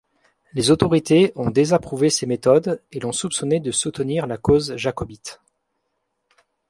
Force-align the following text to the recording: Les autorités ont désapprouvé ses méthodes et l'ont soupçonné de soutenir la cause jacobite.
Les 0.53 0.71
autorités 0.71 1.31
ont 1.35 1.51
désapprouvé 1.51 2.09
ses 2.09 2.25
méthodes 2.25 2.81
et 2.91 2.99
l'ont 2.99 3.11
soupçonné 3.11 3.59
de 3.59 3.69
soutenir 3.69 4.25
la 4.25 4.37
cause 4.37 4.75
jacobite. 4.75 5.41